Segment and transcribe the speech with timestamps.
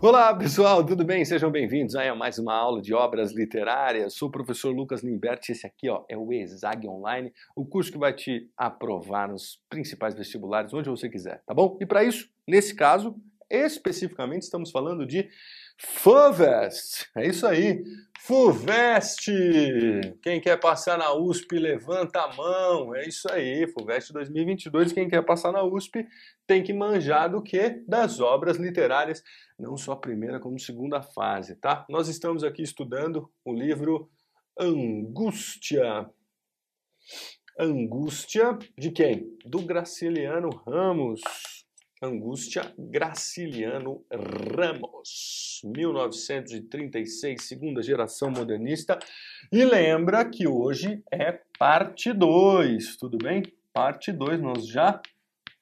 [0.00, 1.24] Olá pessoal, tudo bem?
[1.24, 4.14] Sejam bem-vindos a mais uma aula de obras literárias.
[4.14, 5.50] Sou o professor Lucas Limberti.
[5.50, 10.14] Esse aqui ó, é o ESAG Online, o curso que vai te aprovar nos principais
[10.14, 11.76] vestibulares, onde você quiser, tá bom?
[11.80, 13.16] E para isso, nesse caso,
[13.50, 15.28] especificamente, estamos falando de
[15.78, 17.08] FUVEST.
[17.16, 17.84] É isso aí,
[18.20, 19.30] FUVEST.
[20.20, 22.94] Quem quer passar na USP, levanta a mão.
[22.96, 24.92] É isso aí, FUVEST 2022.
[24.92, 26.04] Quem quer passar na USP
[26.46, 27.82] tem que manjar do que?
[27.86, 29.22] Das obras literárias
[29.58, 31.86] não só a primeira, como segunda fase, tá?
[31.88, 34.10] Nós estamos aqui estudando o livro
[34.58, 36.10] Angústia.
[37.58, 39.36] Angústia de quem?
[39.44, 41.20] Do Graciliano Ramos.
[42.00, 48.98] Angústia Graciliano Ramos, 1936, segunda geração modernista.
[49.50, 53.42] E lembra que hoje é parte 2, tudo bem?
[53.72, 55.00] Parte 2, nós já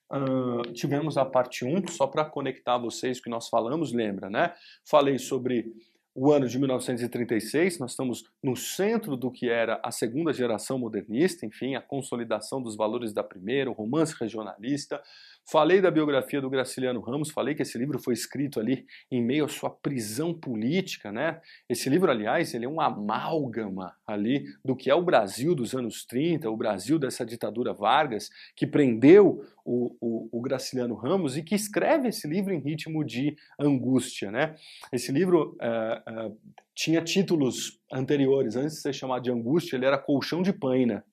[0.08, 4.54] Uh, tivemos a parte 1, só para conectar vocês que nós falamos, lembra, né?
[4.84, 5.74] Falei sobre
[6.16, 11.44] o ano de 1936, nós estamos no centro do que era a segunda geração modernista,
[11.44, 15.02] enfim, a consolidação dos valores da primeira, o romance regionalista,
[15.48, 19.44] Falei da biografia do Graciliano Ramos, falei que esse livro foi escrito ali em meio
[19.44, 21.40] à sua prisão política, né?
[21.68, 26.04] Esse livro, aliás, ele é um amálgama ali do que é o Brasil dos anos
[26.04, 31.54] 30, o Brasil dessa ditadura Vargas, que prendeu o, o, o Graciliano Ramos e que
[31.54, 34.56] escreve esse livro em ritmo de angústia, né?
[34.92, 36.36] Esse livro uh, uh,
[36.74, 41.04] tinha títulos anteriores, antes de ser chamado de angústia, ele era Colchão de Paina,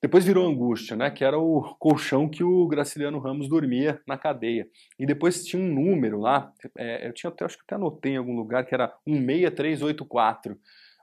[0.00, 1.10] depois virou angústia, né?
[1.10, 4.68] Que era o colchão que o Graciliano Ramos dormia na cadeia.
[4.98, 8.16] E depois tinha um número lá, é, eu tinha até, acho que até anotei em
[8.16, 10.58] algum lugar, que era 16384.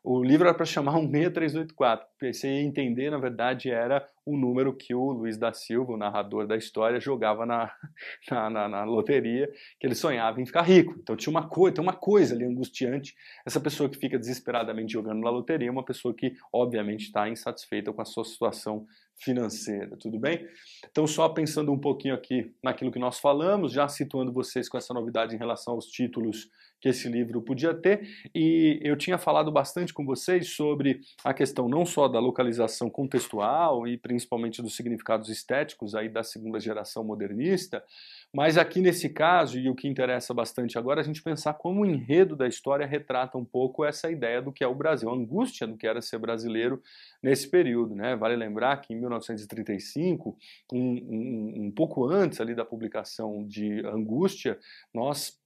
[0.07, 4.71] O livro era para chamar 16384, porque você ia entender, na verdade, era o número
[4.71, 7.71] que o Luiz da Silva, o narrador da história, jogava na,
[8.29, 10.95] na, na, na loteria, que ele sonhava em ficar rico.
[10.99, 13.15] Então tinha uma coisa, tem uma coisa ali angustiante.
[13.43, 17.91] Essa pessoa que fica desesperadamente jogando na loteria é uma pessoa que, obviamente, está insatisfeita
[17.91, 18.85] com a sua situação
[19.17, 20.45] financeira, tudo bem?
[20.87, 24.93] Então, só pensando um pouquinho aqui naquilo que nós falamos, já situando vocês com essa
[24.93, 26.47] novidade em relação aos títulos
[26.85, 31.67] que esse livro podia ter, e eu tinha falado bastante com vocês sobre a questão
[31.67, 37.83] não só da localização contextual e principalmente dos significados estéticos aí da segunda geração modernista,
[38.31, 41.85] mas aqui nesse caso, e o que interessa bastante agora, a gente pensar como o
[41.87, 45.65] enredo da história retrata um pouco essa ideia do que é o Brasil, a angústia
[45.65, 46.83] do que era ser brasileiro
[47.23, 47.95] nesse período.
[47.95, 48.15] Né?
[48.15, 50.37] Vale lembrar que em 1935,
[50.71, 54.59] um, um, um pouco antes ali da publicação de Angústia,
[54.93, 55.43] nós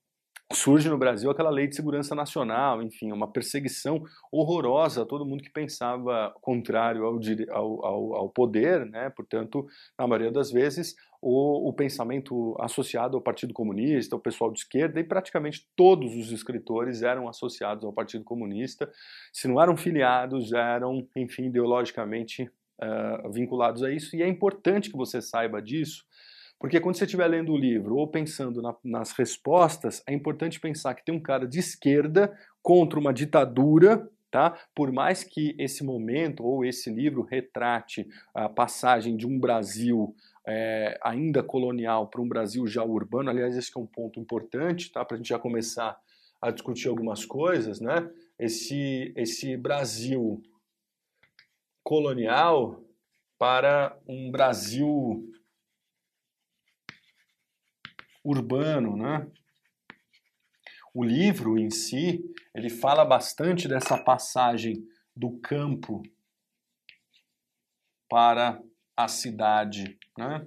[0.52, 4.02] surge no Brasil aquela lei de segurança nacional, enfim, uma perseguição
[4.32, 9.10] horrorosa a todo mundo que pensava contrário ao, ao, ao poder, né?
[9.10, 9.66] portanto,
[9.98, 14.98] na maioria das vezes, o, o, pensamento associado ao Partido Comunista, ao pessoal de esquerda,
[14.98, 18.90] e praticamente todos os escritores eram associados ao Partido Comunista,
[19.32, 22.50] se não eram filiados, eram, enfim, ideologicamente
[22.82, 26.04] uh, vinculados a isso, e é importante que você saiba disso,
[26.60, 30.94] porque quando você estiver lendo o livro ou pensando na, nas respostas, é importante pensar
[30.94, 34.54] que tem um cara de esquerda contra uma ditadura, tá?
[34.74, 40.14] Por mais que esse momento ou esse livro retrate a passagem de um Brasil
[40.46, 45.02] é, ainda colonial para um Brasil já urbano, aliás, esse é um ponto importante, tá?
[45.02, 45.98] Para a gente já começar
[46.42, 48.10] a discutir algumas coisas, né?
[48.38, 50.42] Esse, esse Brasil
[51.82, 52.84] colonial
[53.38, 55.26] para um Brasil
[58.24, 59.26] urbano, né?
[60.92, 66.02] O livro em si, ele fala bastante dessa passagem do campo
[68.08, 68.60] para
[68.96, 70.46] a cidade, né?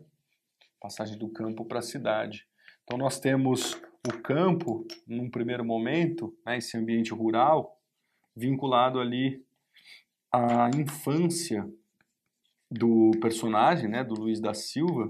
[0.82, 2.46] Passagem do campo para a cidade.
[2.84, 7.80] Então nós temos o campo, num primeiro momento, né, esse ambiente rural,
[8.36, 9.46] vinculado ali
[10.30, 11.66] à infância
[12.70, 15.10] do personagem, né, do Luiz da Silva,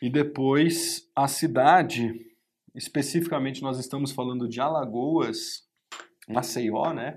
[0.00, 2.26] e depois a cidade,
[2.74, 5.66] especificamente nós estamos falando de Alagoas,
[6.28, 7.16] Maceió, né?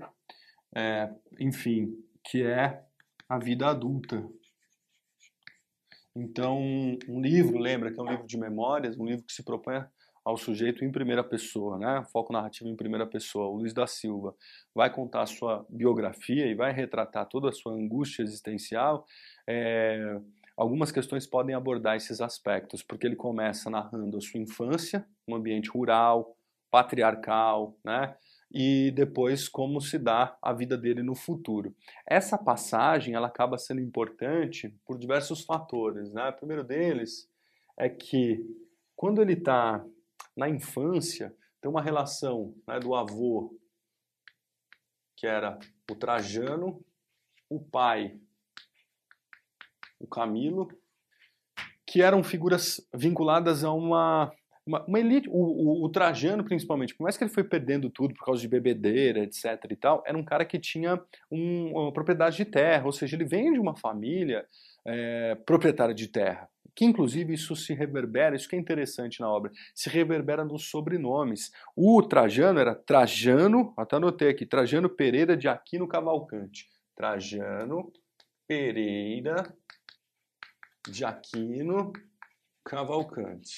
[0.74, 1.94] É, enfim,
[2.24, 2.82] que é
[3.28, 4.26] a vida adulta.
[6.14, 6.58] Então,
[7.08, 9.84] um livro, lembra que é um livro de memórias, um livro que se propõe
[10.24, 12.04] ao sujeito em primeira pessoa, né?
[12.12, 13.48] Foco narrativo em primeira pessoa.
[13.48, 14.34] O Luiz da Silva
[14.74, 19.06] vai contar a sua biografia e vai retratar toda a sua angústia existencial.
[19.46, 20.20] É
[20.62, 25.68] algumas questões podem abordar esses aspectos, porque ele começa narrando a sua infância, um ambiente
[25.68, 26.36] rural,
[26.70, 28.16] patriarcal, né?
[28.54, 31.74] E depois como se dá a vida dele no futuro.
[32.06, 36.28] Essa passagem ela acaba sendo importante por diversos fatores, né?
[36.28, 37.28] O primeiro deles
[37.76, 38.40] é que
[38.94, 39.84] quando ele está
[40.36, 43.58] na infância, tem uma relação né, do avô,
[45.16, 45.58] que era
[45.90, 46.84] o Trajano,
[47.48, 48.20] o pai,
[50.02, 50.68] o Camilo,
[51.86, 54.32] que eram figuras vinculadas a uma
[54.66, 58.14] uma, uma elite, o, o, o, Trajano principalmente, por mais que ele foi perdendo tudo
[58.14, 61.00] por causa de bebedeira, etc e tal, era um cara que tinha
[61.30, 64.46] um, uma propriedade de terra, ou seja, ele vem de uma família
[64.86, 69.50] é, proprietária de terra, que inclusive isso se reverbera, isso que é interessante na obra,
[69.74, 71.50] se reverbera nos sobrenomes.
[71.76, 76.68] O Trajano era Trajano, até anotei aqui, Trajano Pereira de Aquino Cavalcante.
[76.96, 77.92] Trajano
[78.46, 79.54] Pereira
[80.88, 81.92] de Aquino
[82.64, 83.54] Cavalcante.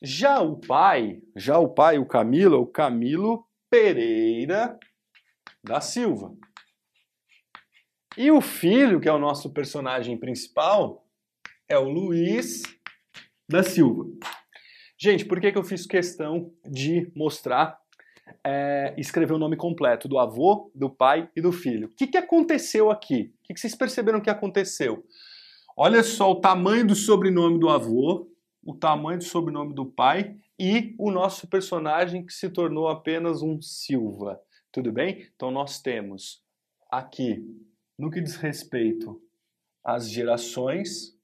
[0.00, 4.78] Já o pai, já o pai, o Camilo, o Camilo Pereira
[5.62, 6.34] da Silva.
[8.16, 11.06] E o filho, que é o nosso personagem principal,
[11.68, 12.62] é o Luiz
[13.48, 14.04] da Silva.
[14.98, 17.78] Gente, por que, que eu fiz questão de mostrar,
[18.44, 21.88] é, escrever o nome completo do avô, do pai e do filho?
[21.88, 23.32] O que, que aconteceu aqui?
[23.40, 25.04] O que, que vocês perceberam que aconteceu?
[25.76, 28.30] Olha só o tamanho do sobrenome do avô,
[28.64, 33.60] o tamanho do sobrenome do pai e o nosso personagem que se tornou apenas um
[33.60, 34.40] Silva.
[34.70, 35.28] Tudo bem?
[35.34, 36.42] Então nós temos
[36.90, 37.44] aqui,
[37.98, 39.20] no que diz respeito
[39.84, 41.18] às gerações,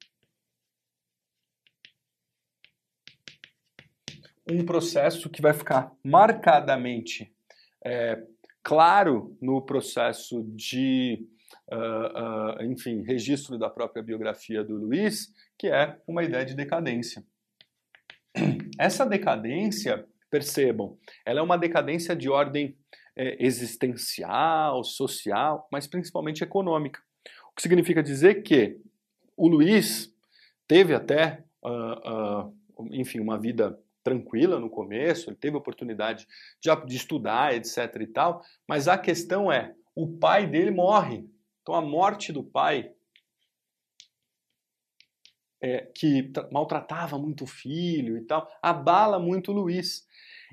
[4.51, 7.33] um processo que vai ficar marcadamente
[7.85, 8.23] é,
[8.63, 11.27] claro no processo de,
[11.73, 17.23] uh, uh, enfim, registro da própria biografia do Luiz, que é uma ideia de decadência.
[18.79, 22.77] Essa decadência, percebam, ela é uma decadência de ordem
[23.17, 27.01] é, existencial, social, mas principalmente econômica.
[27.51, 28.79] O que significa dizer que
[29.37, 30.15] o Luiz
[30.69, 32.55] teve até, uh,
[32.93, 36.27] enfim, uma vida tranquila no começo, ele teve oportunidade
[36.61, 41.29] de, de estudar, etc e tal, mas a questão é, o pai dele morre.
[41.69, 42.91] Então a morte do pai
[45.63, 50.07] é, que maltratava muito o filho e tal, abala muito Luiz.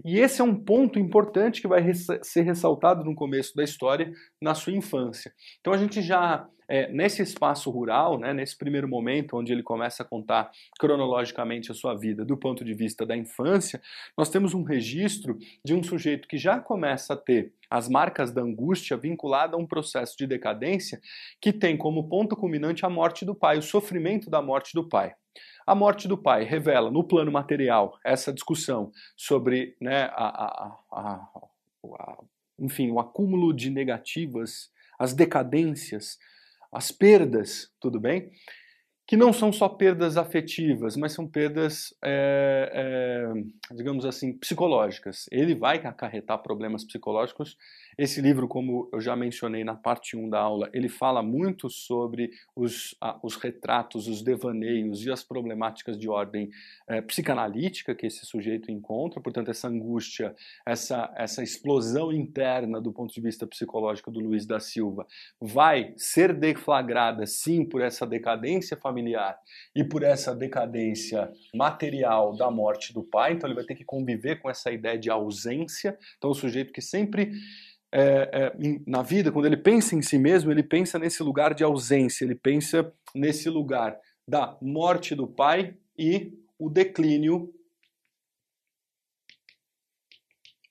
[0.03, 4.11] E esse é um ponto importante que vai res ser ressaltado no começo da história,
[4.41, 5.33] na sua infância.
[5.61, 10.03] Então a gente já, é, nesse espaço rural, né, nesse primeiro momento onde ele começa
[10.03, 13.81] a contar cronologicamente a sua vida do ponto de vista da infância,
[14.17, 18.41] nós temos um registro de um sujeito que já começa a ter as marcas da
[18.41, 21.01] angústia vinculada a um processo de decadência
[21.41, 25.13] que tem como ponto culminante a morte do pai, o sofrimento da morte do pai.
[25.67, 32.17] A morte do pai revela, no plano material, essa discussão sobre né, a, a, a,
[32.59, 36.17] enfim, o acúmulo de negativas, as decadências,
[36.75, 38.29] as perdas, tudo bem?
[39.07, 45.25] Que não são só perdas afetivas, mas são perdas, é, é, digamos assim, psicológicas.
[45.31, 47.55] Ele vai acarretar problemas psicológicos
[47.97, 52.31] esse livro, como eu já mencionei na parte 1 da aula, ele fala muito sobre
[52.55, 56.49] os, ah, os retratos, os devaneios e as problemáticas de ordem
[56.87, 63.13] eh, psicanalítica que esse sujeito encontra, portanto, essa angústia, essa, essa explosão interna do ponto
[63.13, 65.07] de vista psicológico do Luiz da Silva
[65.39, 69.37] vai ser deflagrada, sim, por essa decadência familiar
[69.73, 74.41] e por essa decadência material da morte do pai, então ele vai ter que conviver
[74.41, 77.31] com essa ideia de ausência, então o sujeito que sempre
[77.97, 81.63] é, é, na vida, quando ele pensa em si mesmo, ele pensa nesse lugar de
[81.63, 83.97] ausência, ele pensa nesse lugar
[84.27, 87.53] da morte do pai e o declínio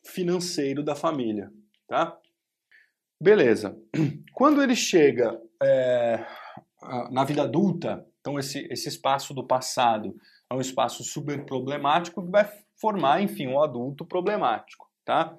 [0.05, 1.51] financeiro da família,
[1.89, 2.15] tá?
[3.19, 3.75] Beleza.
[4.35, 6.27] Quando ele chega é,
[7.11, 10.15] na vida adulta, então esse, esse espaço do passado
[10.51, 12.45] é um espaço super problemático que vai
[12.79, 15.35] formar, enfim, um adulto problemático, tá?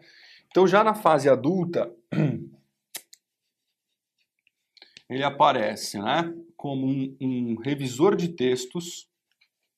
[0.56, 1.94] Então, já na fase adulta,
[5.10, 9.12] ele aparece né, como um, um revisor de textos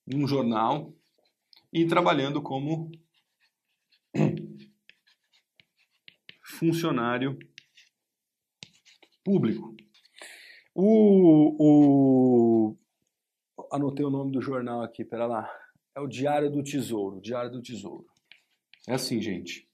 [0.05, 0.93] num jornal
[1.73, 2.91] e trabalhando como
[6.45, 7.39] funcionário
[9.23, 9.75] público.
[10.75, 12.77] O, o,
[13.71, 15.51] anotei o nome do jornal aqui, pera lá.
[15.95, 17.19] É o Diário do Tesouro.
[17.19, 18.05] Diário do Tesouro.
[18.87, 19.66] É assim, gente.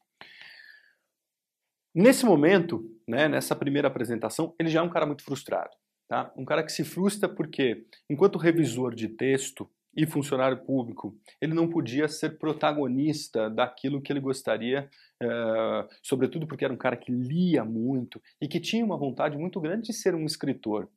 [1.94, 5.72] Nesse momento, né, nessa primeira apresentação, ele já é um cara muito frustrado.
[6.08, 6.32] Tá?
[6.36, 11.70] Um cara que se frustra porque, enquanto revisor de texto, e funcionário público, ele não
[11.70, 14.90] podia ser protagonista daquilo que ele gostaria,
[15.22, 19.62] é, sobretudo porque era um cara que lia muito e que tinha uma vontade muito
[19.62, 20.90] grande de ser um escritor.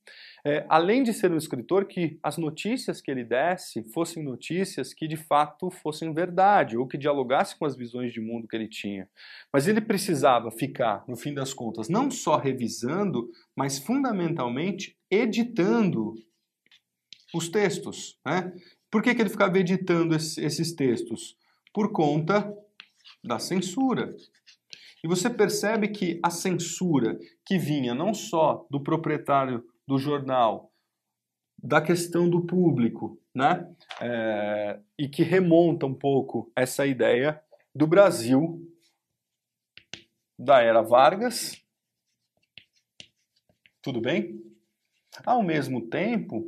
[0.44, 5.06] É, além de ser um escritor, que as notícias que ele desse fossem notícias que
[5.06, 9.08] de fato fossem verdade ou que dialogassem com as visões de mundo que ele tinha.
[9.52, 16.14] Mas ele precisava ficar, no fim das contas, não só revisando, mas fundamentalmente editando
[17.34, 18.18] os textos.
[18.24, 18.52] Né?
[18.90, 21.36] Por que, que ele ficava editando esses textos?
[21.72, 22.52] Por conta
[23.22, 24.14] da censura.
[25.04, 30.72] E você percebe que a censura que vinha não só do proprietário do jornal,
[31.62, 33.68] da questão do público, né?
[34.00, 37.40] É, e que remonta um pouco essa ideia
[37.74, 38.60] do Brasil
[40.38, 41.62] da era Vargas.
[43.82, 44.42] Tudo bem?
[45.24, 46.44] Ao mesmo tempo,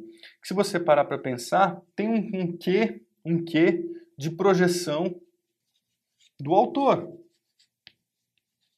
[0.48, 3.84] se você parar para pensar, tem um, um quê, um quê
[4.16, 5.20] de projeção
[6.40, 7.06] do autor.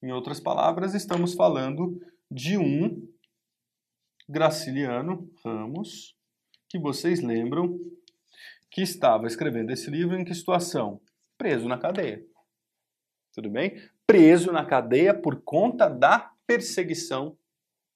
[0.03, 3.09] Em outras palavras, estamos falando de um
[4.29, 6.17] Graciliano Ramos,
[6.69, 7.79] que vocês lembram
[8.69, 11.01] que estava escrevendo esse livro em que situação?
[11.39, 12.21] Preso na cadeia.
[13.33, 13.81] Tudo bem?
[14.09, 17.39] Preso na cadeia por conta da perseguição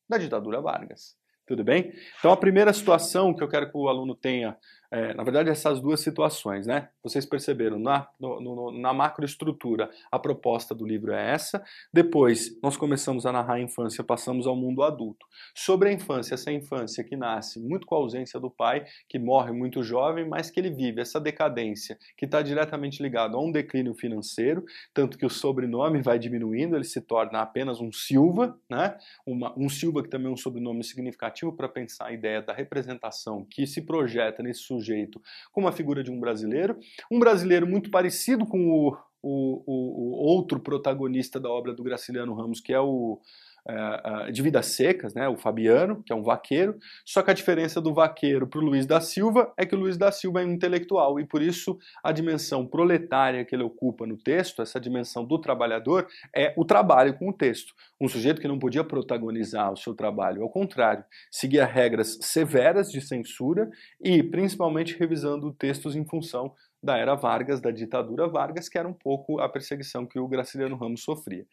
[0.09, 1.17] da ditadura Vargas.
[1.47, 1.93] Tudo bem?
[2.19, 4.57] Então, a primeira situação que eu quero que o aluno tenha
[4.95, 6.89] é, na verdade, essas duas situações, né?
[7.03, 11.65] Vocês perceberam, na, no, no, na macroestrutura, a proposta do livro é essa.
[11.93, 15.27] Depois, nós começamos a narrar a infância, passamos ao mundo adulto.
[15.53, 19.51] Sobre a infância, essa infância que nasce muito com a ausência do pai, que morre
[19.51, 23.95] muito jovem, mas que ele vive essa decadência, que está diretamente ligado a um declínio
[23.95, 28.97] financeiro, tanto que o sobrenome vai diminuindo, ele se torna apenas um Silva, né?
[29.27, 33.45] Uma, um Silva que também é um sobrenome significativo para pensar a ideia da representação
[33.51, 36.79] que se projeta nesse sujeito sujeito como a figura de um brasileiro,
[37.11, 42.35] um brasileiro muito parecido com o, o, o, o outro protagonista da obra do Graciliano
[42.35, 43.19] Ramos, que é o
[43.69, 47.81] uh, de Vidas Secas, né, o Fabiano, que é um vaqueiro, só que a diferença
[47.81, 50.53] do vaqueiro para o Luiz da Silva é que o Luiz da Silva é um
[50.53, 55.39] intelectual e por isso a dimensão proletária que ele ocupa no texto, essa dimensão do
[55.39, 57.73] trabalhador, é o trabalho com o texto.
[58.01, 63.01] Um sujeito que não podia protagonizar o seu trabalho, ao contrário, seguia regras severas de
[63.01, 66.53] censura e principalmente revisando textos em função
[66.85, 70.77] da era Vargas, da ditadura Vargas, que era um pouco a perseguição que o Graciliano
[70.77, 71.47] Ramos sofria.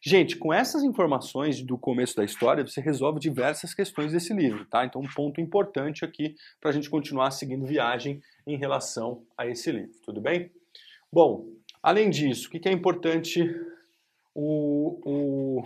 [0.00, 4.86] Gente, com essas informações do começo da história, você resolve diversas questões desse livro, tá?
[4.86, 9.70] Então, um ponto importante aqui para a gente continuar seguindo viagem em relação a esse
[9.70, 10.50] livro, tudo bem?
[11.12, 11.46] Bom,
[11.82, 13.44] além disso, o que é importante
[14.34, 15.64] o, o,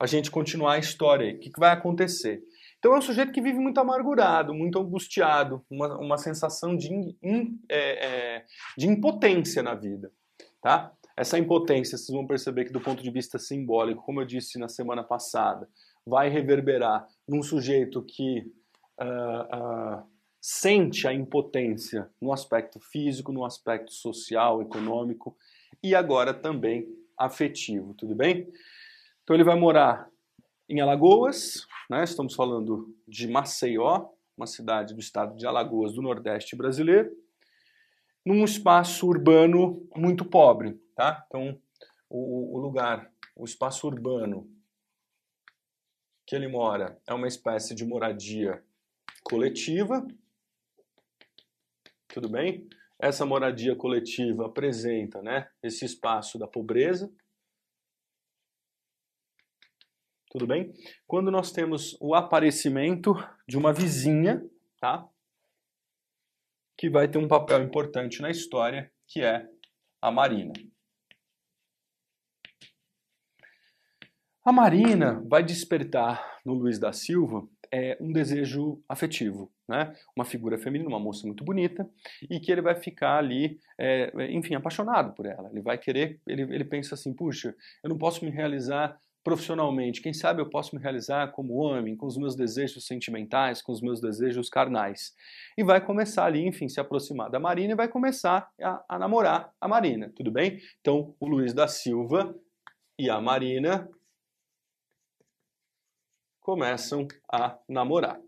[0.00, 1.34] a gente continuar a história aí?
[1.34, 2.42] O que vai acontecer?
[2.84, 7.58] Então é um sujeito que vive muito amargurado, muito angustiado, uma, uma sensação de, in,
[7.66, 8.44] é, é,
[8.76, 10.12] de impotência na vida.
[10.60, 10.92] Tá?
[11.16, 14.68] Essa impotência, vocês vão perceber que do ponto de vista simbólico, como eu disse na
[14.68, 15.66] semana passada,
[16.04, 18.52] vai reverberar num sujeito que
[19.00, 20.02] uh, uh,
[20.38, 25.34] sente a impotência no aspecto físico, no aspecto social, econômico
[25.82, 26.86] e agora também
[27.16, 28.46] afetivo, tudo bem?
[29.22, 30.06] Então ele vai morar
[30.68, 32.02] em Alagoas, né?
[32.04, 37.14] estamos falando de Maceió, uma cidade do estado de Alagoas, do Nordeste brasileiro,
[38.24, 40.80] num espaço urbano muito pobre.
[40.94, 41.24] Tá?
[41.26, 41.60] Então,
[42.08, 44.50] o, o lugar, o espaço urbano
[46.26, 48.64] que ele mora é uma espécie de moradia
[49.22, 50.06] coletiva.
[52.08, 52.66] Tudo bem?
[52.98, 57.12] Essa moradia coletiva apresenta né, esse espaço da pobreza,
[60.34, 60.74] tudo bem?
[61.06, 63.14] Quando nós temos o aparecimento
[63.46, 64.44] de uma vizinha,
[64.80, 65.08] tá?
[66.76, 69.46] Que vai ter um papel importante na história, que é
[70.02, 70.52] a Marina.
[74.44, 79.94] A Marina vai despertar no Luiz da Silva é, um desejo afetivo, né?
[80.16, 81.88] Uma figura feminina, uma moça muito bonita,
[82.28, 85.48] e que ele vai ficar ali, é, enfim, apaixonado por ela.
[85.50, 90.02] Ele vai querer, ele, ele pensa assim, puxa, eu não posso me realizar profissionalmente.
[90.02, 93.80] Quem sabe eu posso me realizar como homem, com os meus desejos sentimentais, com os
[93.80, 95.14] meus desejos carnais.
[95.56, 99.50] E vai começar ali, enfim, se aproximar da Marina e vai começar a, a namorar
[99.58, 100.60] a Marina, tudo bem?
[100.80, 102.36] Então, o Luiz da Silva
[102.98, 103.88] e a Marina
[106.40, 108.20] começam a namorar.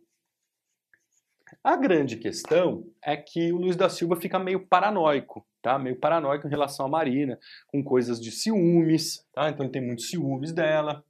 [1.67, 5.81] A grande questão é que o Luiz da Silva fica meio paranoico tá?
[5.81, 9.51] Meio paranoico em relação à Marina, com coisas de ciúmes, tá?
[9.51, 11.05] Então ele tem muitos ciúmes dela.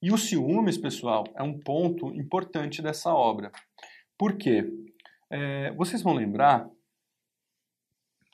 [0.00, 3.52] E os ciúmes, pessoal, é um ponto importante dessa obra.
[4.16, 4.64] Por quê?
[5.28, 6.70] É, vocês vão lembrar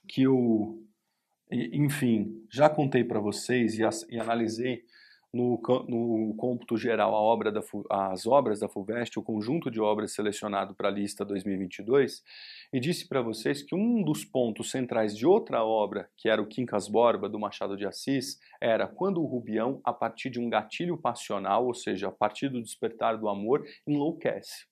[0.09, 0.81] que o,
[1.51, 4.85] enfim, já contei para vocês e, e analisei
[5.33, 10.75] no, no cômputo geral obra da, as obras da FUVEST, o conjunto de obras selecionado
[10.75, 12.23] para a lista 2022,
[12.73, 16.47] e disse para vocês que um dos pontos centrais de outra obra, que era o
[16.47, 20.99] Quincas Borba, do Machado de Assis, era quando o Rubião, a partir de um gatilho
[20.99, 24.67] passional, ou seja, a partir do despertar do amor, enlouquece.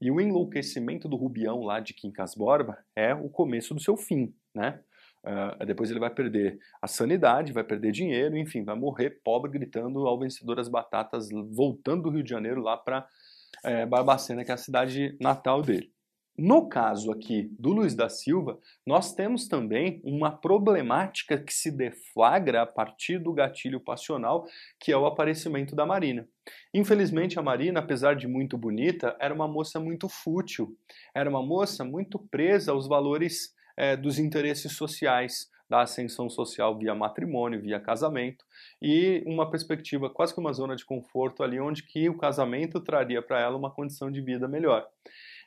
[0.00, 4.34] E o enlouquecimento do Rubião lá de Quincas Borba é o começo do seu fim,
[4.54, 4.80] né?
[5.22, 10.06] Uh, depois ele vai perder a sanidade, vai perder dinheiro, enfim, vai morrer pobre gritando
[10.06, 13.06] ao vencedor as batatas, voltando do Rio de Janeiro lá para
[13.64, 15.92] é, Barbacena, que é a cidade natal dele.
[16.42, 22.62] No caso aqui do Luiz da Silva, nós temos também uma problemática que se deflagra
[22.62, 24.46] a partir do gatilho passional,
[24.78, 26.26] que é o aparecimento da Marina.
[26.72, 30.74] Infelizmente, a Marina, apesar de muito bonita, era uma moça muito fútil,
[31.14, 36.94] era uma moça muito presa aos valores é, dos interesses sociais, da ascensão social via
[36.94, 38.44] matrimônio, via casamento,
[38.82, 43.22] e uma perspectiva quase que uma zona de conforto ali onde que o casamento traria
[43.22, 44.86] para ela uma condição de vida melhor.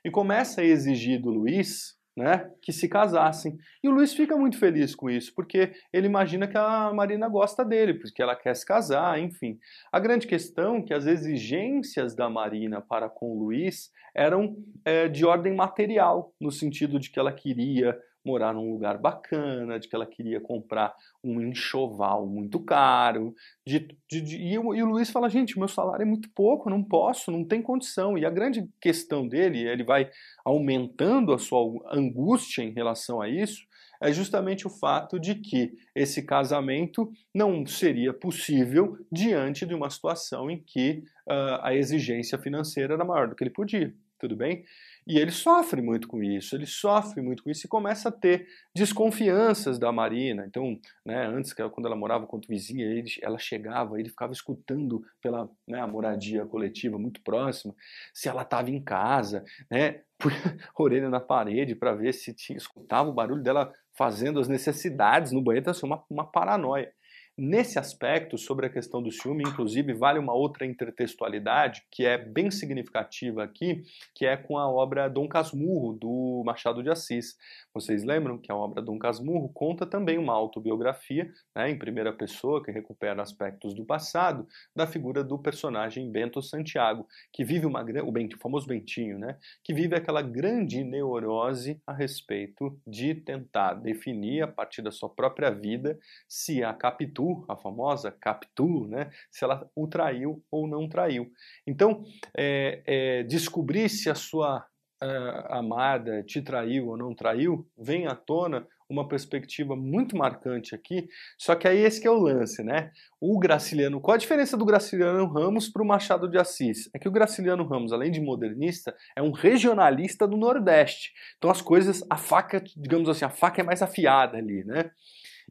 [0.03, 3.57] E começa a exigir do Luiz né, que se casassem.
[3.83, 7.63] E o Luiz fica muito feliz com isso, porque ele imagina que a Marina gosta
[7.63, 9.59] dele, porque ela quer se casar, enfim.
[9.91, 15.07] A grande questão é que as exigências da Marina para com o Luiz eram é,
[15.07, 19.95] de ordem material, no sentido de que ela queria morar num lugar bacana, de que
[19.95, 23.33] ela queria comprar um enxoval muito caro.
[23.65, 26.69] De, de, de, e, o, e, o, Luiz fala: gente, meu salário é muito pouco,
[26.69, 28.17] não posso, não tem condição.
[28.17, 30.09] E a grande questão dele, ele vai
[30.45, 31.61] aumentando a sua
[31.91, 33.61] angústia em relação a isso,
[34.01, 40.51] é justamente o fato de que esse casamento não seria possível diante de uma situação
[40.51, 43.93] em que uh, a exigência financeira era maior do que ele podia.
[44.19, 44.63] Tudo bem?
[45.05, 48.47] E ele sofre muito com isso, ele sofre muito com isso e começa a ter
[48.75, 50.45] desconfianças da Marina.
[50.47, 55.85] Então, né, antes, quando ela morava com vizinha, ela chegava, ele ficava escutando pela né,
[55.85, 57.75] moradia coletiva muito próxima,
[58.13, 60.01] se ela estava em casa, né,
[60.77, 65.41] orelha na parede para ver se tinha, escutava o barulho dela fazendo as necessidades no
[65.41, 66.91] banheiro, então, assim, uma, uma paranoia.
[67.35, 72.51] Nesse aspecto, sobre a questão do ciúme, inclusive, vale uma outra intertextualidade que é bem
[72.51, 73.81] significativa aqui,
[74.13, 77.35] que é com a obra Dom Casmurro, do Machado de Assis.
[77.73, 82.63] Vocês lembram que a obra Dom Casmurro conta também uma autobiografia, né, em primeira pessoa,
[82.63, 88.11] que recupera aspectos do passado, da figura do personagem Bento Santiago, que vive uma o,
[88.11, 94.43] Bento, o famoso Bentinho, né, que vive aquela grande neurose a respeito de tentar definir,
[94.43, 95.97] a partir da sua própria vida,
[96.29, 101.31] se a Capitu Capitu, a famosa Capitu, né, se ela o traiu ou não traiu.
[101.65, 102.03] Então,
[102.37, 104.65] é, é, descobrir se a sua
[105.01, 111.07] uh, amada te traiu ou não traiu, vem à tona uma perspectiva muito marcante aqui,
[111.35, 112.91] só que aí esse que é o lance, né?
[113.19, 116.91] O Graciliano, qual a diferença do Graciliano Ramos para o Machado de Assis?
[116.93, 121.11] É que o Graciliano Ramos, além de modernista, é um regionalista do Nordeste.
[121.37, 124.91] Então as coisas, a faca, digamos assim, a faca é mais afiada ali, né?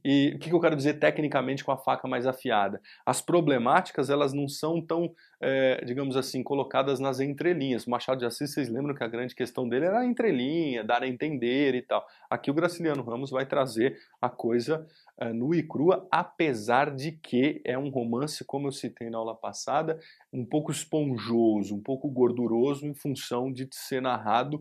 [0.05, 2.81] E o que eu quero dizer tecnicamente com a faca mais afiada?
[3.07, 7.87] As problemáticas elas não são tão, é, digamos assim, colocadas nas entrelinhas.
[7.87, 11.03] O Machado de Assis, vocês lembram que a grande questão dele era a entrelinha, dar
[11.03, 12.05] a entender e tal.
[12.29, 14.87] Aqui o Graciliano Ramos vai trazer a coisa
[15.19, 19.35] é, nua e crua, apesar de que é um romance, como eu citei na aula
[19.35, 19.99] passada,
[20.33, 24.61] um pouco esponjoso, um pouco gorduroso em função de ser narrado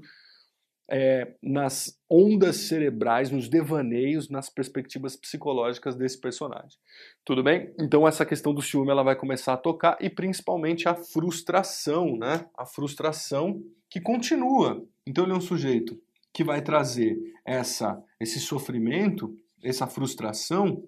[0.92, 6.78] é, nas ondas cerebrais, nos devaneios, nas perspectivas psicológicas desse personagem.
[7.24, 7.74] Tudo bem?
[7.80, 12.46] Então essa questão do ciúme ela vai começar a tocar e principalmente a frustração, né?
[12.58, 14.86] A frustração que continua.
[15.08, 15.98] Então ele é um sujeito
[16.34, 20.84] que vai trazer essa, esse sofrimento, essa frustração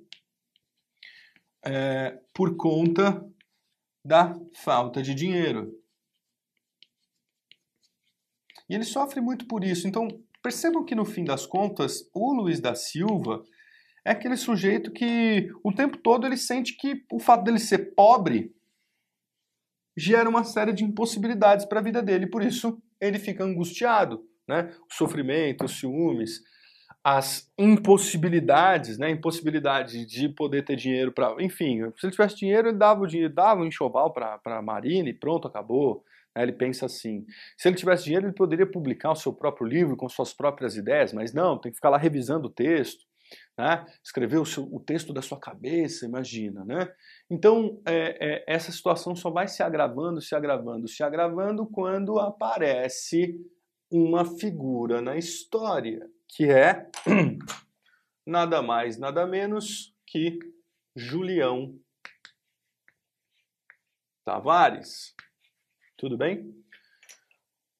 [1.64, 3.26] é, por conta
[4.04, 5.74] da falta de dinheiro.
[8.70, 9.88] E ele sofre muito por isso.
[9.88, 10.08] Então,
[10.42, 13.44] percebam que no fim das contas, o Luiz da Silva
[14.06, 18.54] é aquele sujeito que o tempo todo ele sente que o fato dele ser pobre
[19.96, 24.74] gera uma série de impossibilidades para a vida dele, por isso ele fica angustiado, né?
[24.90, 26.42] O sofrimento, os ciúmes,
[27.04, 29.10] as impossibilidades, né?
[29.10, 33.34] Impossibilidade de poder ter dinheiro para, enfim, se ele tivesse dinheiro, ele dava o dinheiro,
[33.34, 36.04] dava um enxoval para a Marina e pronto, acabou.
[36.36, 37.26] Ele pensa assim:
[37.58, 41.14] se ele tivesse dinheiro, ele poderia publicar o seu próprio livro com suas próprias ideias,
[41.14, 43.06] mas não, tem que ficar lá revisando o texto,
[43.58, 43.86] né?
[44.04, 46.66] escrever o, seu, o texto da sua cabeça, imagina.
[46.66, 46.92] Né?
[47.30, 53.40] Então, é, é, essa situação só vai se agravando, se agravando, se agravando quando aparece
[53.92, 56.90] uma figura na história, que é
[58.26, 60.40] nada mais, nada menos que
[60.96, 61.78] Julião
[64.26, 65.14] Tavares.
[66.04, 66.54] Tudo bem?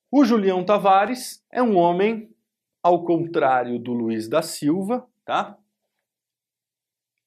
[0.10, 2.34] O Julião Tavares é um homem,
[2.82, 5.60] ao contrário do Luiz da Silva, tá?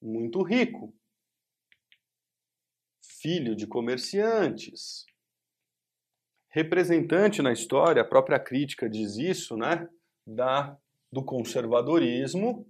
[0.01, 0.97] Muito rico.
[3.03, 5.05] Filho de comerciantes.
[6.49, 9.87] Representante na história, a própria crítica diz isso, né?
[10.27, 10.79] Da,
[11.13, 12.67] do conservadorismo,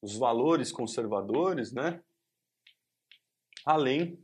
[0.00, 2.00] os valores conservadores, né?
[3.66, 4.16] Além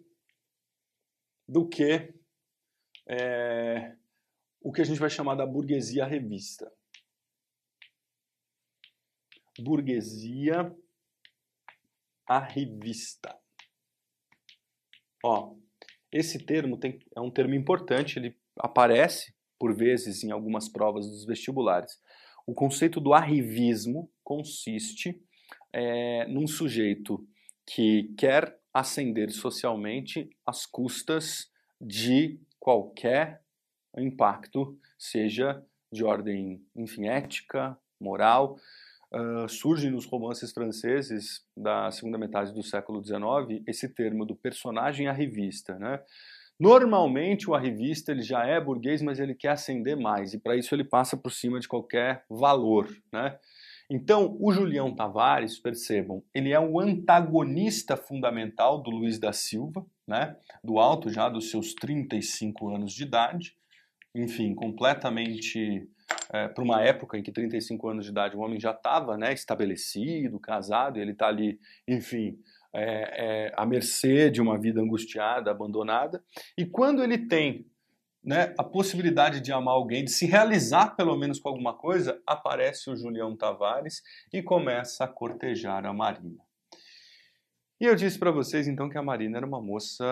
[1.49, 2.15] do que
[3.07, 3.95] é,
[4.61, 6.71] o que a gente vai chamar da burguesia revista.
[9.59, 10.75] Burguesia
[12.27, 13.39] a revista.
[15.23, 15.55] Ó,
[16.11, 21.25] esse termo tem, é um termo importante, ele aparece por vezes em algumas provas dos
[21.25, 22.01] vestibulares.
[22.47, 25.23] O conceito do arrivismo consiste
[25.73, 27.27] é, num sujeito
[27.67, 33.43] que quer ascender socialmente às custas de qualquer
[33.99, 38.57] impacto, seja de ordem, enfim, ética, moral.
[39.13, 45.09] Uh, surge nos romances franceses da segunda metade do século XIX esse termo do personagem
[45.09, 46.01] à revista, né?
[46.59, 50.75] Normalmente o arrivista ele já é burguês, mas ele quer ascender mais e para isso
[50.75, 53.39] ele passa por cima de qualquer valor, né?
[53.91, 60.37] Então, o Julião Tavares, percebam, ele é o antagonista fundamental do Luiz da Silva, né?
[60.63, 63.57] Do alto já dos seus 35 anos de idade,
[64.15, 65.89] enfim, completamente
[66.33, 69.33] é, para uma época em que 35 anos de idade o homem já estava né,
[69.33, 72.39] estabelecido, casado, ele está ali, enfim,
[72.73, 76.23] é, é, à mercê de uma vida angustiada, abandonada.
[76.57, 77.67] E quando ele tem
[78.25, 82.89] né, a possibilidade de amar alguém, de se realizar pelo menos com alguma coisa, aparece
[82.89, 86.43] o Julião Tavares e começa a cortejar a Marina.
[87.81, 90.05] E eu disse para vocês então que a Marina era uma moça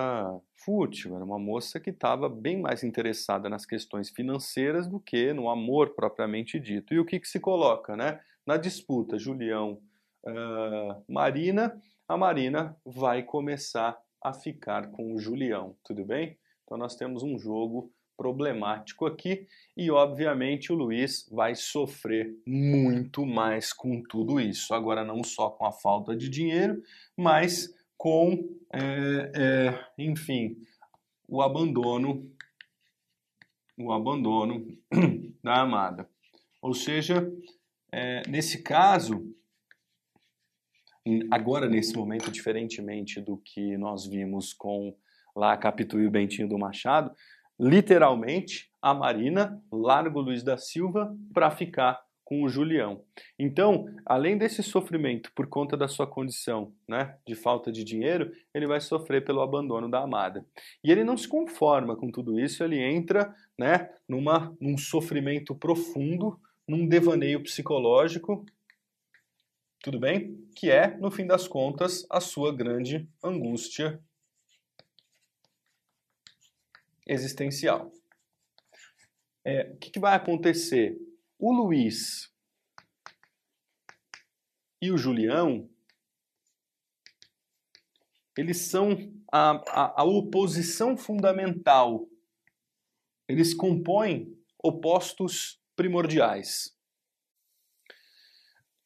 [0.57, 5.49] fútil, era uma moça que estava bem mais interessada nas questões financeiras do que no
[5.49, 6.93] amor propriamente dito.
[6.93, 8.21] E o que, que se coloca, né?
[8.45, 9.81] Na disputa Julião
[10.27, 16.37] uh, Marina, a Marina vai começar a ficar com o Julião, tudo bem?
[16.65, 19.47] Então nós temos um jogo problemático aqui
[19.77, 24.75] e, obviamente, o Luiz vai sofrer muito mais com tudo isso.
[24.75, 26.83] Agora, não só com a falta de dinheiro,
[27.17, 30.57] mas com, é, é, enfim,
[31.29, 32.31] o abandono,
[33.79, 34.67] o abandono
[35.43, 36.09] da amada.
[36.61, 37.33] Ou seja,
[37.91, 39.35] é, nesse caso,
[41.31, 44.97] agora nesse momento, diferentemente do que nós vimos com
[45.35, 47.15] lá Capitu e o Bentinho do Machado,
[47.59, 53.05] literalmente, a Marina larga o Luiz da Silva para ficar com o Julião.
[53.39, 58.67] Então, além desse sofrimento por conta da sua condição né, de falta de dinheiro, ele
[58.67, 60.47] vai sofrer pelo abandono da amada.
[60.83, 66.41] E ele não se conforma com tudo isso, ele entra né, numa, num sofrimento profundo,
[66.67, 68.47] num devaneio psicológico,
[69.83, 70.39] tudo bem?
[70.57, 74.01] Que é, no fim das contas, a sua grande angústia
[77.07, 77.93] existencial.
[79.45, 80.97] É, o que, que vai acontecer?
[81.39, 82.33] O Luiz
[84.81, 85.69] e o Julião,
[88.37, 88.91] eles são
[89.33, 92.09] a, a, a oposição fundamental.
[93.29, 96.77] Eles compõem opostos primordiais.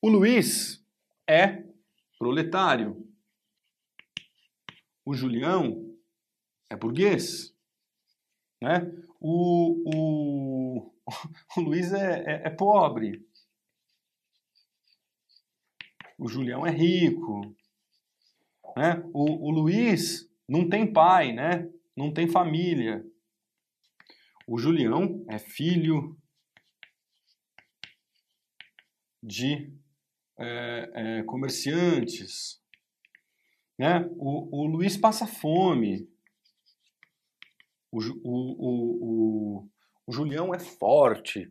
[0.02, 0.84] O Luiz
[1.26, 1.64] é
[2.18, 3.02] proletário.
[5.04, 5.98] O Julião
[6.70, 7.55] é burguês.
[8.62, 8.80] Né?
[9.20, 10.94] O, o,
[11.56, 13.24] o Luiz é, é, é pobre.
[16.18, 17.54] O Julião é rico.
[18.76, 19.02] Né?
[19.12, 21.70] O, o Luiz não tem pai, né?
[21.96, 23.04] não tem família.
[24.46, 26.16] O Julião é filho
[29.22, 29.72] de
[30.38, 32.62] é, é, comerciantes.
[33.78, 34.08] Né?
[34.16, 36.08] O, o Luiz passa fome.
[37.96, 39.68] O, o, o,
[40.06, 41.50] o, Julião é forte.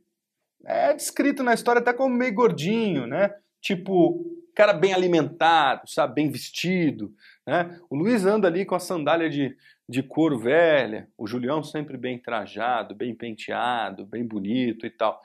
[0.64, 3.34] É descrito na história até como meio gordinho, né?
[3.62, 6.16] Tipo, cara bem alimentado, sabe?
[6.16, 7.14] Bem vestido,
[7.48, 7.80] né?
[7.90, 9.58] O Luiz anda ali com a sandália de,
[9.90, 11.10] de couro velha.
[11.18, 15.22] O Julião sempre bem trajado, bem penteado, bem bonito e tal.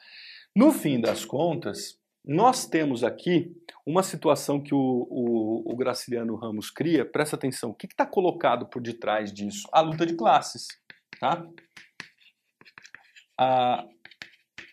[0.56, 3.54] No fim das contas, nós temos aqui
[3.84, 7.04] uma situação que o, o, o Graciliano Ramos cria.
[7.04, 9.68] Presta atenção, o que está colocado por detrás disso?
[9.72, 10.66] A luta de classes
[11.18, 11.46] tá?
[13.38, 13.86] A,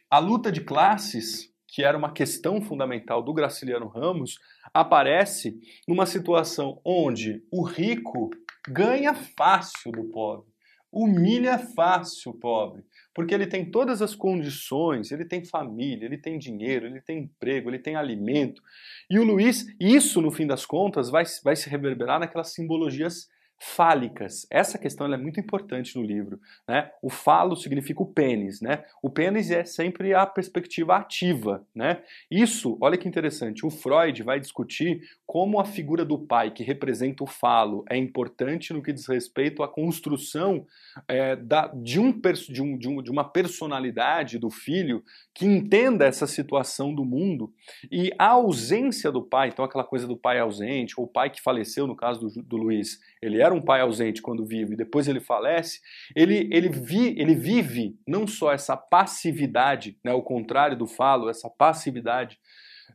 [0.10, 4.40] a luta de classes, que era uma questão fundamental do Graciliano Ramos,
[4.74, 8.30] aparece numa situação onde o rico
[8.68, 10.50] ganha fácil do pobre,
[10.92, 16.38] humilha fácil o pobre, porque ele tem todas as condições, ele tem família, ele tem
[16.38, 18.62] dinheiro, ele tem emprego, ele tem alimento.
[19.10, 23.28] E o Luiz, isso no fim das contas, vai, vai se reverberar naquelas simbologias
[23.60, 24.46] fálicas.
[24.52, 26.40] Essa questão é muito importante no livro.
[26.68, 26.92] Né?
[27.02, 28.62] O falo significa o pênis.
[28.62, 28.84] Né?
[29.02, 31.66] O pênis é sempre a perspectiva ativa.
[31.74, 32.02] Né?
[32.30, 37.24] Isso, olha que interessante, o Freud vai discutir como a figura do pai, que representa
[37.24, 40.66] o falo, é importante no que diz respeito à construção
[41.08, 46.06] é, da, de, um, de, um, de, um, de uma personalidade do filho que entenda
[46.06, 47.54] essa situação do mundo
[47.92, 51.42] e a ausência do pai, então aquela coisa do pai ausente, ou o pai que
[51.42, 55.08] faleceu, no caso do, do Luiz, ele era um pai ausente quando vive e depois
[55.08, 55.80] ele falece,
[56.16, 61.50] ele, ele, vi, ele vive não só essa passividade, né, o contrário do falo, essa
[61.50, 62.40] passividade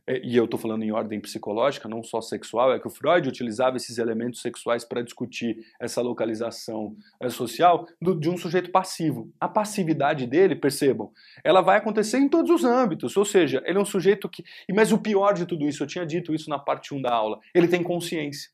[0.05, 3.27] é, e eu estou falando em ordem psicológica, não só sexual, é que o Freud
[3.27, 9.31] utilizava esses elementos sexuais para discutir essa localização é, social do, de um sujeito passivo.
[9.39, 11.11] A passividade dele, percebam,
[11.43, 14.43] ela vai acontecer em todos os âmbitos, ou seja, ele é um sujeito que.
[14.73, 17.39] Mas o pior de tudo isso, eu tinha dito isso na parte 1 da aula,
[17.53, 18.51] ele tem consciência.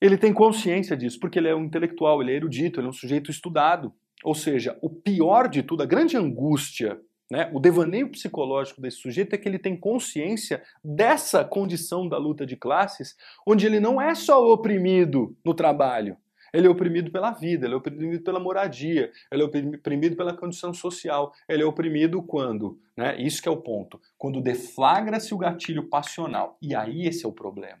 [0.00, 2.94] Ele tem consciência disso, porque ele é um intelectual, ele é erudito, ele é um
[2.94, 3.92] sujeito estudado.
[4.24, 7.50] Ou seja, o pior de tudo, a grande angústia né?
[7.52, 12.56] O devaneio psicológico desse sujeito é que ele tem consciência dessa condição da luta de
[12.56, 16.16] classes, onde ele não é só oprimido no trabalho,
[16.52, 20.72] ele é oprimido pela vida, ele é oprimido pela moradia, ele é oprimido pela condição
[20.72, 23.20] social, ele é oprimido quando, né?
[23.20, 26.56] Isso que é o ponto, quando deflagra-se o gatilho passional.
[26.62, 27.80] E aí esse é o problema.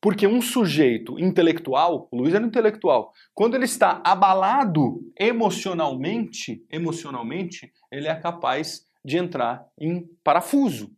[0.00, 8.08] Porque um sujeito intelectual, o Luiz era intelectual, quando ele está abalado emocionalmente, emocionalmente, ele
[8.08, 10.90] é capaz de entrar em parafuso.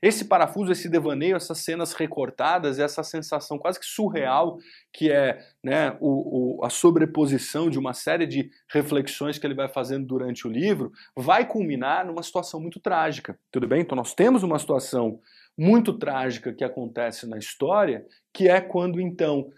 [0.00, 4.58] Esse parafuso, esse devaneio, essas cenas recortadas, essa sensação quase que surreal
[4.92, 9.68] que é né, o, o, a sobreposição de uma série de reflexões que ele vai
[9.68, 13.38] fazendo durante o livro, vai culminar numa situação muito trágica.
[13.50, 13.80] Tudo bem?
[13.80, 15.20] Então nós temos uma situação
[15.56, 19.50] muito trágica que acontece na história, que é quando então,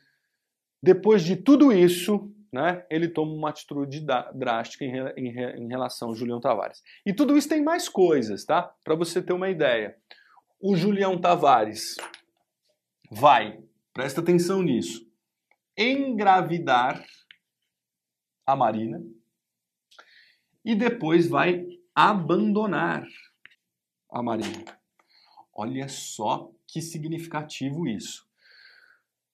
[0.82, 4.04] depois de tudo isso, né, ele toma uma atitude
[4.34, 6.82] drástica em, em, em relação ao Julião Tavares.
[7.04, 8.74] E tudo isso tem mais coisas, tá?
[8.84, 9.96] Para você ter uma ideia.
[10.60, 11.96] O Julião Tavares
[13.10, 13.60] vai,
[13.92, 15.06] presta atenção nisso,
[15.76, 17.04] engravidar
[18.46, 19.02] a Marina
[20.64, 23.04] e depois vai abandonar
[24.10, 24.75] a Marina.
[25.58, 28.26] Olha só que significativo isso.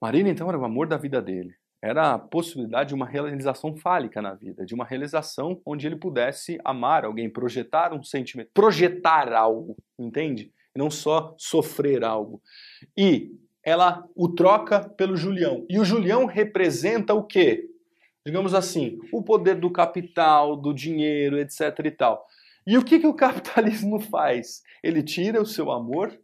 [0.01, 1.55] Marina, então, era o amor da vida dele.
[1.83, 6.61] Era a possibilidade de uma realização fálica na vida, de uma realização onde ele pudesse
[6.65, 10.53] amar alguém, projetar um sentimento, projetar algo, entende?
[10.75, 12.41] E não só sofrer algo.
[12.97, 13.33] E
[13.65, 15.67] ela o troca pelo Julião.
[15.69, 17.69] E o Julião representa o quê?
[18.25, 22.25] Digamos assim, o poder do capital, do dinheiro, etc e tal.
[22.67, 24.63] E o que, que o capitalismo faz?
[24.83, 26.19] Ele tira o seu amor,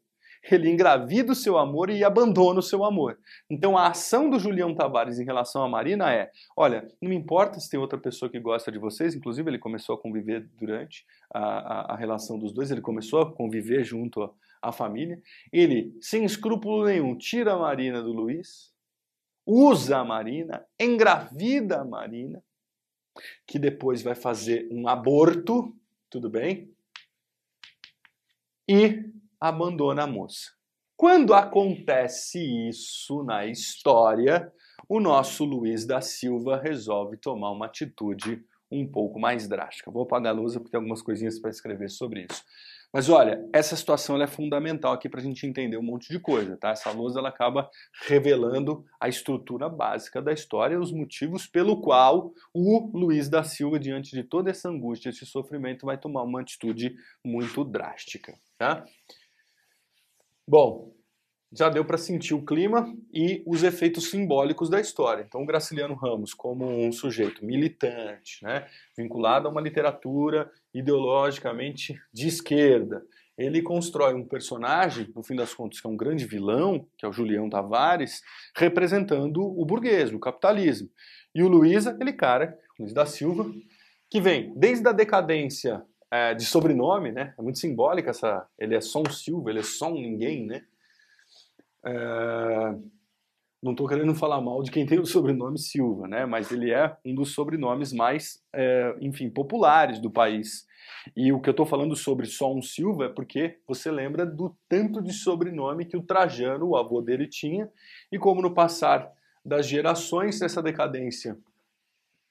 [0.51, 3.19] ele engravida o seu amor e abandona o seu amor.
[3.51, 7.59] Então a ação do Julião Tavares em relação à Marina é: olha, não me importa
[7.59, 11.41] se tem outra pessoa que gosta de vocês, inclusive ele começou a conviver durante a,
[11.41, 15.21] a, a relação dos dois, ele começou a conviver junto à família.
[15.53, 18.73] Ele, sem escrúpulo nenhum, tira a Marina do Luiz,
[19.45, 22.43] usa a Marina, engravida a Marina,
[23.47, 25.75] que depois vai fazer um aborto
[26.11, 26.75] tudo bem?
[28.69, 29.05] E
[29.41, 30.53] abandona a moça.
[30.97, 34.53] Quando acontece isso na história,
[34.89, 39.91] o nosso Luiz da Silva resolve tomar uma atitude um pouco mais drástica.
[39.91, 42.43] Vou apagar a luz porque tem algumas coisinhas para escrever sobre isso.
[42.93, 46.57] Mas olha, essa situação é fundamental aqui para a gente entender um monte de coisa,
[46.57, 46.71] tá?
[46.71, 47.69] Essa lousa ela acaba
[48.07, 54.13] revelando a estrutura básica da história os motivos pelo qual o Luiz da Silva, diante
[54.13, 58.87] de toda essa angústia, esse sofrimento, vai tomar uma atitude muito drástica, tá?
[60.47, 60.95] Bom,
[61.53, 65.25] já deu para sentir o clima e os efeitos simbólicos da história.
[65.27, 72.29] Então, o Graciliano Ramos, como um sujeito militante, né, vinculado a uma literatura ideologicamente de
[72.29, 73.03] esquerda,
[73.39, 77.09] ele constrói um personagem, no fim das contas, que é um grande vilão, que é
[77.09, 78.21] o Julião Tavares,
[78.57, 80.91] representando o burguês, o capitalismo.
[81.33, 83.49] E o Luiz, aquele cara, Luiz da Silva,
[84.11, 87.35] que vem desde a decadência é, de sobrenome, né?
[87.39, 88.47] É muito simbólica essa.
[88.59, 90.65] Ele é só um Silva, ele é só um ninguém, né?
[91.85, 92.75] É,
[93.63, 96.25] não estou querendo falar mal de quem tem o sobrenome Silva, né?
[96.25, 100.67] Mas ele é um dos sobrenomes mais, é, enfim, populares do país.
[101.17, 104.57] E o que eu estou falando sobre só um Silva é porque você lembra do
[104.69, 107.69] tanto de sobrenome que o Trajano, o avô dele, tinha,
[108.13, 109.11] e como no passar
[109.45, 111.37] das gerações essa decadência,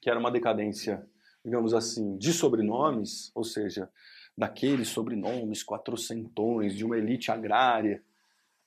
[0.01, 1.05] que era uma decadência,
[1.43, 3.89] digamos assim, de sobrenomes, ou seja,
[4.37, 8.01] daqueles sobrenomes quatrocentões de uma elite agrária,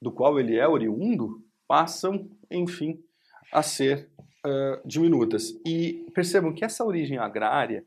[0.02, 3.00] do qual ele é oriundo, passam, enfim,
[3.52, 4.11] a ser
[4.44, 5.52] uh, diminutas.
[5.64, 7.87] E percebam que essa origem agrária,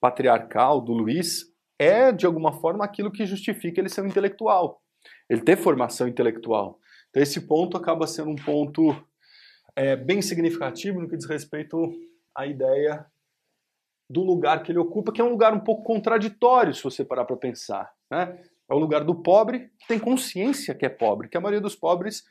[0.00, 4.80] patriarcal do Luiz, é, de alguma forma, aquilo que justifica ele ser um intelectual,
[5.28, 6.78] ele ter formação intelectual.
[7.10, 8.96] Então, esse ponto acaba sendo um ponto
[9.74, 11.76] é, bem significativo no que diz respeito
[12.32, 13.04] à ideia
[14.08, 17.24] do lugar que ele ocupa, que é um lugar um pouco contraditório, se você parar
[17.24, 17.92] para pensar.
[18.08, 18.40] Né?
[18.70, 21.74] É o lugar do pobre que tem consciência que é pobre, que a maioria dos
[21.74, 22.22] pobres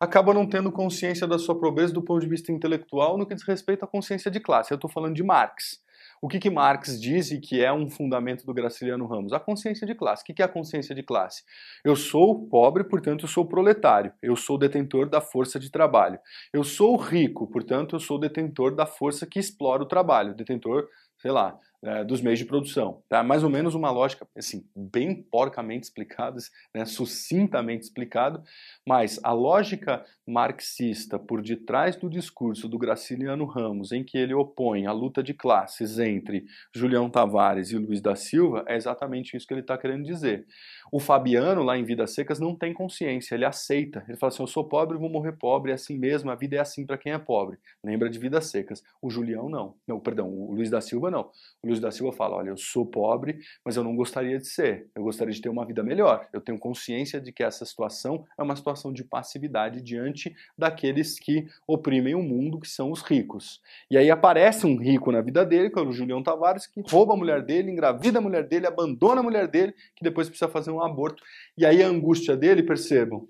[0.00, 3.44] acaba não tendo consciência da sua pobreza do ponto de vista intelectual no que diz
[3.44, 4.72] respeito à consciência de classe.
[4.72, 5.84] Eu estou falando de Marx.
[6.20, 9.32] O que, que Marx diz e que é um fundamento do Graciliano Ramos?
[9.32, 10.22] A consciência de classe.
[10.22, 11.42] O que, que é a consciência de classe?
[11.84, 14.12] Eu sou pobre, portanto eu sou proletário.
[14.22, 16.18] Eu sou detentor da força de trabalho.
[16.52, 20.34] Eu sou rico, portanto eu sou detentor da força que explora o trabalho.
[20.34, 23.02] Detentor, sei lá, é, dos meios de produção.
[23.08, 23.22] Tá?
[23.22, 26.38] Mais ou menos uma lógica, assim, bem porcamente explicada,
[26.74, 28.42] né, sucintamente explicado,
[28.86, 34.86] mas a lógica marxista por detrás do discurso do Graciliano Ramos, em que ele opõe
[34.86, 39.54] a luta de classes entre Julião Tavares e Luiz da Silva, é exatamente isso que
[39.54, 40.46] ele está querendo dizer.
[40.90, 44.04] O Fabiano, lá em Vidas Secas, não tem consciência, ele aceita.
[44.08, 46.58] Ele fala assim: eu sou pobre, vou morrer pobre, é assim mesmo, a vida é
[46.58, 47.58] assim para quem é pobre.
[47.82, 48.82] Lembra de Vidas Secas.
[49.00, 49.74] O Julião não.
[49.86, 51.30] Não, perdão, o Luiz da Silva não.
[51.66, 54.88] Luiz da Silva fala: olha, eu sou pobre, mas eu não gostaria de ser.
[54.94, 56.26] Eu gostaria de ter uma vida melhor.
[56.32, 61.46] Eu tenho consciência de que essa situação é uma situação de passividade diante daqueles que
[61.66, 63.60] oprimem o mundo, que são os ricos.
[63.90, 67.14] E aí aparece um rico na vida dele, que é o Julião Tavares, que rouba
[67.14, 70.70] a mulher dele, engravida a mulher dele, abandona a mulher dele, que depois precisa fazer
[70.70, 71.22] um aborto.
[71.58, 73.26] E aí a angústia dele, percebam,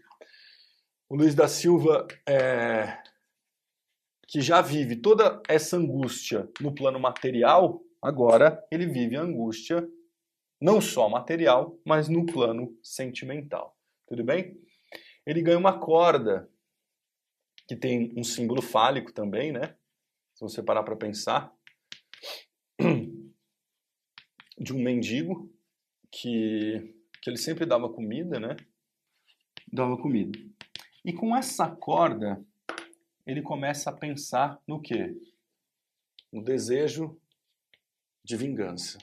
[1.08, 2.98] o Luiz da Silva, é,
[4.26, 9.86] que já vive toda essa angústia no plano material, agora ele vive a angústia
[10.60, 13.76] não só material, mas no plano sentimental.
[14.06, 14.58] Tudo bem?
[15.26, 16.50] Ele ganha uma corda
[17.68, 19.76] que tem um símbolo fálico também, né?
[20.34, 21.52] Se você parar para pensar,
[24.58, 25.52] de um mendigo
[26.10, 26.94] que
[27.26, 28.54] que ele sempre dava comida, né?
[29.72, 30.38] Dava comida.
[31.04, 32.40] E com essa corda,
[33.26, 35.12] ele começa a pensar no quê?
[36.32, 37.20] No desejo
[38.26, 38.98] de vingança.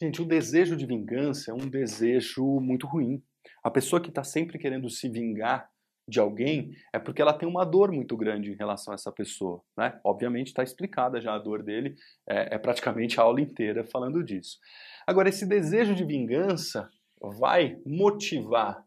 [0.00, 3.24] Gente, o desejo de vingança é um desejo muito ruim.
[3.64, 5.70] A pessoa que está sempre querendo se vingar
[6.06, 9.62] de alguém é porque ela tem uma dor muito grande em relação a essa pessoa.
[9.76, 9.98] Né?
[10.04, 11.96] Obviamente está explicada já a dor dele,
[12.28, 14.58] é, é praticamente a aula inteira falando disso.
[15.06, 18.84] Agora, esse desejo de vingança vai motivar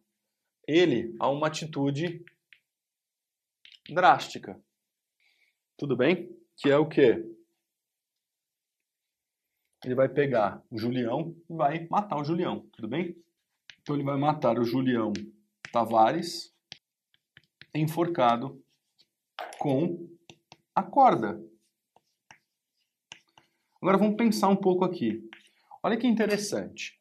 [0.67, 2.23] ele a uma atitude
[3.89, 4.61] drástica.
[5.75, 6.29] Tudo bem?
[6.57, 7.25] Que é o quê?
[9.83, 13.15] Ele vai pegar o Julião e vai matar o Julião, tudo bem?
[13.81, 15.13] Então ele vai matar o Julião
[15.71, 16.53] Tavares
[17.73, 18.61] enforcado
[19.57, 20.09] com
[20.75, 21.41] a corda.
[23.81, 25.27] Agora vamos pensar um pouco aqui.
[25.81, 26.99] Olha que interessante.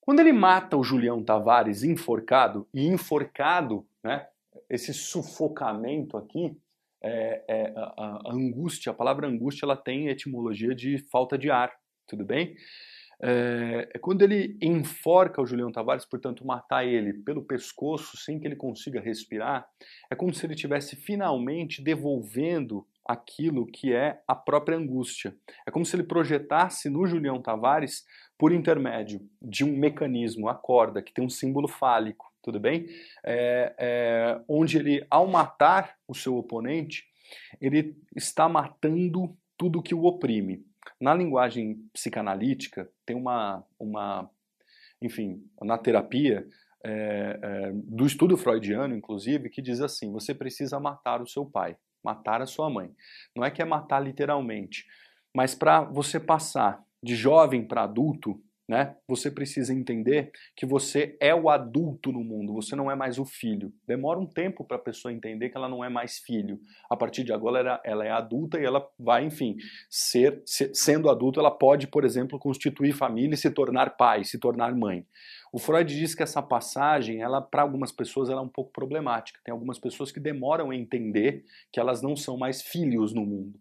[0.00, 4.26] Quando ele mata o Julião Tavares enforcado, e enforcado, né,
[4.70, 6.56] esse sufocamento aqui,
[7.02, 11.77] é, é, a, a, angústia, a palavra angústia, ela tem etimologia de falta de ar,
[12.08, 12.56] tudo bem?
[13.20, 18.46] É, é, quando ele enforca o Julião Tavares, portanto, matar ele pelo pescoço sem que
[18.46, 19.68] ele consiga respirar,
[20.10, 25.34] é como se ele estivesse finalmente devolvendo aquilo que é a própria angústia.
[25.66, 28.04] É como se ele projetasse no Julião Tavares,
[28.36, 32.86] por intermédio de um mecanismo, a corda, que tem um símbolo fálico, tudo bem?
[33.24, 37.04] É, é, onde ele, ao matar o seu oponente,
[37.60, 40.64] ele está matando tudo que o oprime.
[41.00, 44.28] Na linguagem psicanalítica, tem uma, uma
[45.00, 46.46] enfim, na terapia,
[46.84, 51.76] é, é, do estudo freudiano, inclusive, que diz assim: você precisa matar o seu pai
[52.02, 52.90] matar a sua mãe.
[53.34, 54.86] Não é que é matar literalmente,
[55.34, 58.94] mas para você passar de jovem para adulto, né?
[59.08, 63.24] Você precisa entender que você é o adulto no mundo, você não é mais o
[63.24, 63.72] filho.
[63.86, 66.60] Demora um tempo para a pessoa entender que ela não é mais filho.
[66.90, 69.56] A partir de agora ela, ela é adulta e ela vai, enfim,
[69.88, 74.38] ser, ser sendo adulta, ela pode, por exemplo, constituir família e se tornar pai, se
[74.38, 75.06] tornar mãe.
[75.50, 79.40] O Freud diz que essa passagem, ela para algumas pessoas ela é um pouco problemática.
[79.42, 83.58] Tem algumas pessoas que demoram a entender que elas não são mais filhos no mundo.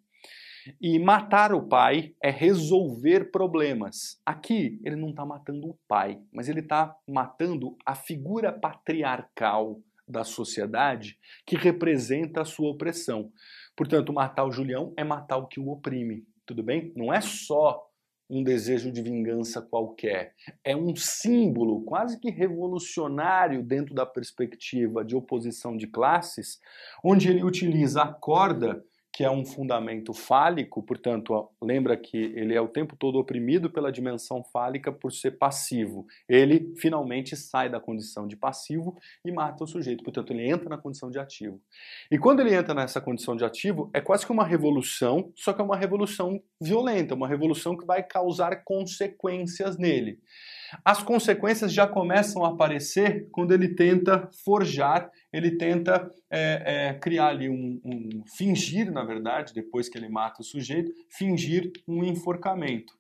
[0.82, 4.22] E matar o pai é resolver problemas.
[4.26, 10.24] Aqui ele não está matando o pai, mas ele está matando a figura patriarcal da
[10.24, 13.32] sociedade que representa a sua opressão.
[13.76, 16.26] Portanto, matar o Julião é matar o que o oprime.
[16.46, 16.94] Tudo bem?
[16.96, 17.88] Não é só
[18.30, 20.34] um desejo de vingança qualquer.
[20.64, 26.60] É um símbolo quase que revolucionário dentro da perspectiva de oposição de classes,
[27.04, 28.84] onde ele utiliza a corda
[29.18, 33.92] que é um fundamento fálico, portanto, lembra que ele é o tempo todo oprimido pela
[33.92, 36.06] dimensão fálica por ser passivo.
[36.30, 38.96] Ele finalmente sai da condição de passivo
[39.26, 41.60] e mata o sujeito, portanto, ele entra na condição de ativo.
[42.12, 45.62] E quando ele entra nessa condição de ativo, é quase que uma revolução, só que
[45.62, 50.20] é uma revolução violenta, uma revolução que vai causar consequências nele.
[50.84, 57.28] As consequências já começam a aparecer quando ele tenta forjar, ele tenta é, é, criar
[57.28, 62.94] ali um, um, fingir, na verdade, depois que ele mata o sujeito, fingir um enforcamento.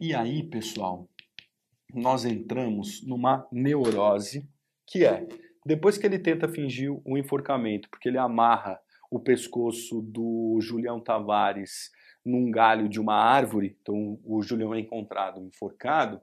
[0.00, 1.08] E aí, pessoal,
[1.92, 4.48] nós entramos numa neurose
[4.86, 5.26] que é,
[5.64, 8.78] depois que ele tenta fingir um enforcamento, porque ele amarra
[9.10, 11.90] o pescoço do Julião Tavares
[12.24, 16.20] num galho de uma árvore, então o Julião é encontrado enforcado,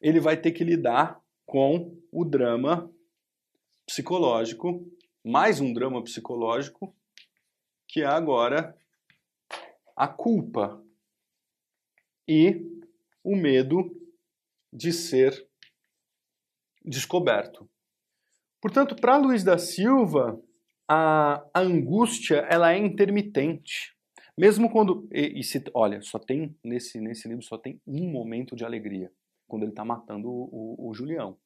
[0.00, 2.90] ele vai ter que lidar com o drama
[3.86, 4.86] psicológico,
[5.22, 6.94] mais um drama psicológico,
[7.86, 8.76] que é agora
[9.96, 10.82] a culpa
[12.26, 12.64] e
[13.22, 13.94] o medo
[14.72, 15.46] de ser
[16.84, 17.68] descoberto.
[18.60, 20.40] Portanto, para Luiz da Silva,
[20.88, 23.94] a, a, angústia ela é intermitente.
[24.38, 25.08] Mesmo quando.
[25.12, 29.12] E, e se, olha, só tem nesse, nesse livro só tem um momento de alegria
[29.50, 30.48] quando ele está matando o,
[30.78, 31.36] o, o Julião.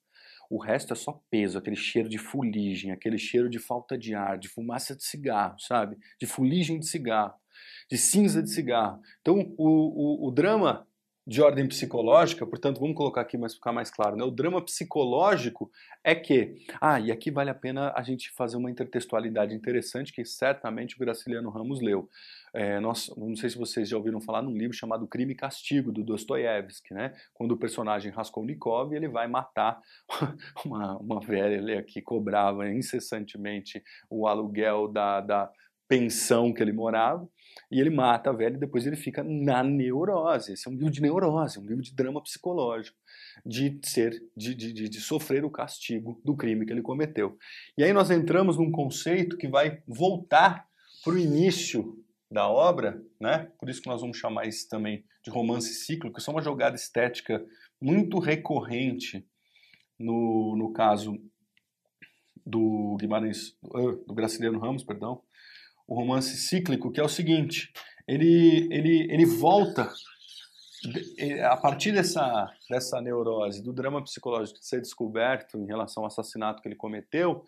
[0.50, 4.38] O resto é só peso, aquele cheiro de fuligem, aquele cheiro de falta de ar,
[4.38, 5.96] de fumaça de cigarro, sabe?
[6.20, 7.34] De fuligem de cigarro,
[7.90, 9.00] de cinza de cigarro.
[9.20, 10.86] Então, o, o, o drama
[11.27, 14.25] de ordem psicológica, portanto, vamos colocar aqui para ficar mais claro, né?
[14.25, 15.70] O drama psicológico
[16.03, 20.25] é que, ah, e aqui vale a pena a gente fazer uma intertextualidade interessante que
[20.25, 22.11] certamente o Graciliano Ramos leu.
[22.53, 25.91] É, nós, não sei se vocês já ouviram falar num livro chamado Crime e Castigo,
[25.91, 27.14] do Dostoiévski, né?
[27.33, 29.81] Quando o personagem Raskolnikov ele vai matar
[30.64, 35.51] uma, uma velha que cobrava incessantemente o aluguel da, da
[35.89, 37.29] pensão que ele morava,
[37.70, 40.52] e ele mata a velha e depois ele fica na neurose.
[40.52, 42.96] Esse é um livro de neurose, um livro de drama psicológico,
[43.44, 47.38] de ser, de, de, de sofrer o castigo do crime que ele cometeu.
[47.76, 50.66] E aí nós entramos num conceito que vai voltar
[51.02, 51.98] para o início
[52.30, 53.50] da obra, né?
[53.59, 56.76] Por isso que nós vamos chamar isso também de romance cíclico, isso é uma jogada
[56.76, 57.44] estética
[57.80, 59.26] muito recorrente
[59.98, 61.18] no, no caso
[62.44, 65.22] do Guimarães, do Graciliano Ramos, perdão,
[65.87, 67.72] o romance cíclico, que é o seguinte:
[68.07, 69.91] ele, ele, ele volta
[71.51, 76.61] a partir dessa, dessa neurose, do drama psicológico de ser descoberto em relação ao assassinato
[76.61, 77.47] que ele cometeu,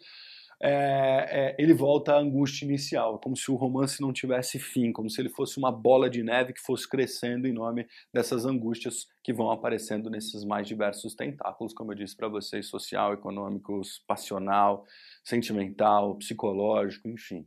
[0.59, 5.11] é, é, ele volta à angústia inicial, como se o romance não tivesse fim, como
[5.11, 9.35] se ele fosse uma bola de neve que fosse crescendo em nome dessas angústias que
[9.35, 14.87] vão aparecendo nesses mais diversos tentáculos, como eu disse para vocês, social, econômico, passional,
[15.23, 17.47] sentimental, psicológico, enfim.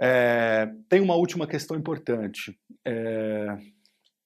[0.00, 2.58] É, tem uma última questão importante.
[2.84, 3.58] É,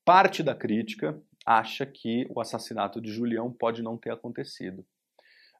[0.04, 4.84] parte da crítica acha que o assassinato de Julião pode não ter acontecido.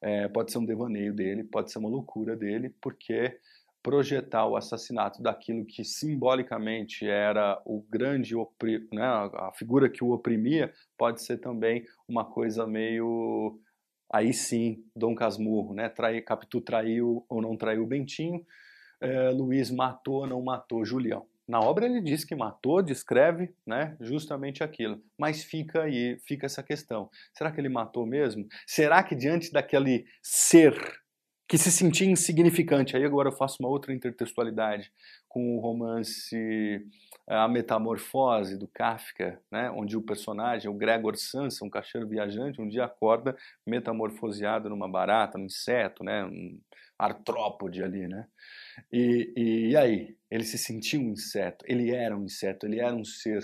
[0.03, 3.39] É, pode ser um devaneio dele, pode ser uma loucura dele, porque
[3.83, 8.35] projetar o assassinato daquilo que simbolicamente era o grande
[8.93, 13.59] né, a figura que o oprimia pode ser também uma coisa meio
[14.13, 15.89] aí sim Dom Casmurro, né?
[15.89, 18.45] Trai, Capitu traiu ou não traiu o Bentinho,
[19.03, 21.27] é, Luiz matou ou não matou Julião.
[21.47, 25.03] Na obra ele diz que matou, descreve né, justamente aquilo.
[25.19, 27.11] Mas fica aí, fica essa questão.
[27.37, 28.47] Será que ele matou mesmo?
[28.67, 30.75] Será que diante daquele ser
[31.49, 34.91] que se sentia insignificante, aí agora eu faço uma outra intertextualidade
[35.29, 36.35] com o romance
[37.29, 42.59] eh, A Metamorfose do Kafka, né, onde o personagem, o Gregor Sansa, um caixeiro viajante,
[42.59, 43.37] um dia acorda
[43.67, 46.59] metamorfoseado numa barata, num inseto, né, um
[46.99, 48.27] artrópode ali, né?
[48.93, 50.17] E, e, e, aí?
[50.31, 53.43] Ele se sentiu um inseto, ele era um inseto, ele era um ser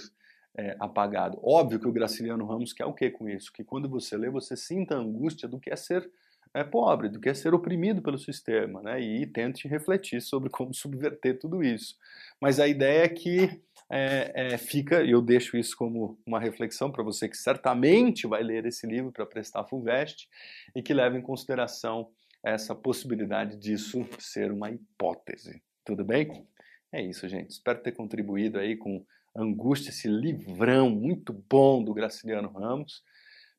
[0.56, 1.38] é, apagado.
[1.42, 3.52] Óbvio que o Graciliano Ramos quer o que com isso?
[3.52, 6.10] Que quando você lê, você sinta a angústia do que é ser
[6.54, 9.00] é, pobre, do que é ser oprimido pelo sistema, né?
[9.00, 11.94] E tente refletir sobre como subverter tudo isso.
[12.40, 13.60] Mas a ideia é que
[13.90, 18.42] é, é, fica, e eu deixo isso como uma reflexão para você que certamente vai
[18.42, 20.28] ler esse livro para prestar FUVEST
[20.74, 22.10] e que leve em consideração
[22.50, 25.62] essa possibilidade disso ser uma hipótese.
[25.84, 26.46] Tudo bem?
[26.92, 27.50] É isso, gente.
[27.50, 29.04] Espero ter contribuído aí com
[29.36, 33.02] Angústia, esse livrão muito bom do Graciliano Ramos.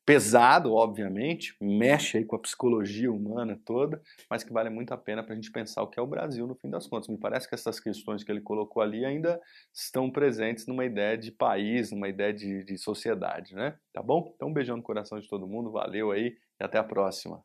[0.04, 5.22] Pesado, obviamente, mexe aí com a psicologia humana toda, mas que vale muito a pena
[5.22, 7.08] para a gente pensar o que é o Brasil no fim das contas.
[7.08, 9.40] Me parece que essas questões que ele colocou ali ainda
[9.72, 13.78] estão presentes numa ideia de país, numa ideia de, de sociedade, né?
[13.92, 14.32] Tá bom?
[14.34, 17.44] Então, um beijão no coração de todo mundo, valeu aí e até a próxima.